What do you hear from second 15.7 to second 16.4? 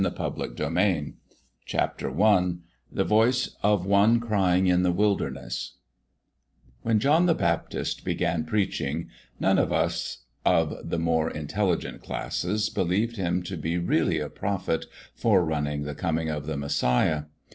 the coming